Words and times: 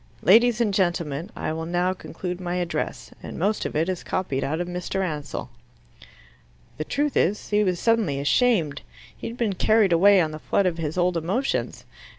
Ladies 0.23 0.59
and 0.59 0.73
gentlemen, 0.73 1.29
I 1.35 1.53
will 1.53 1.67
now 1.67 1.93
conclude 1.93 2.41
my 2.41 2.55
address. 2.55 3.11
And 3.21 3.37
most 3.37 3.65
of 3.67 3.75
it 3.75 3.87
is 3.87 4.01
copied 4.01 4.43
out 4.43 4.59
of 4.59 4.67
Mr. 4.67 5.03
Ansell." 5.05 5.51
The 6.77 6.83
truth 6.85 7.15
is, 7.15 7.49
he 7.49 7.63
was 7.63 7.79
suddenly 7.79 8.19
ashamed. 8.19 8.81
He 9.15 9.27
had 9.27 9.37
been 9.37 9.53
carried 9.53 9.93
away 9.93 10.19
on 10.19 10.31
the 10.31 10.39
flood 10.39 10.65
of 10.65 10.79
his 10.79 10.97
old 10.97 11.17
emotions. 11.17 11.85